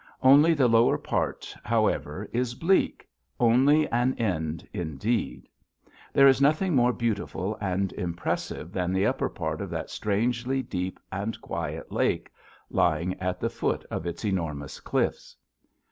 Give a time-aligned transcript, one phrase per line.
[0.23, 3.07] Only the lower part, however, is bleak
[3.39, 5.47] only an end, indeed.
[6.11, 10.99] There is nothing more beautiful and impressive than the upper part of that strangely deep
[11.11, 12.33] and quiet lake
[12.71, 15.35] lying at the foot of its enormous cliffs.